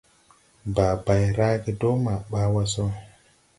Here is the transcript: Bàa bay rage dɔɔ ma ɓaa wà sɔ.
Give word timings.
Bàa 0.75 0.95
bay 1.05 1.23
rage 1.37 1.71
dɔɔ 1.79 1.95
ma 2.03 2.13
ɓaa 2.31 2.47
wà 2.53 2.63
sɔ. 2.73 2.85